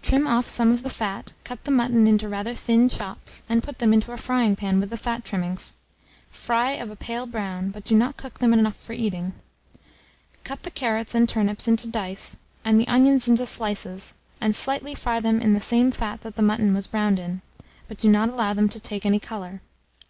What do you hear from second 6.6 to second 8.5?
of a pale brown, but do not cook